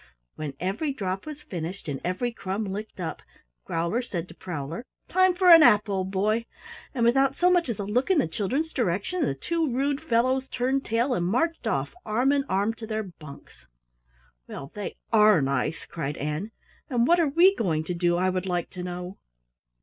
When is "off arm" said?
11.67-12.31